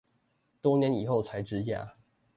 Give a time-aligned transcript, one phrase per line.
[0.63, 1.93] 多年以後才植牙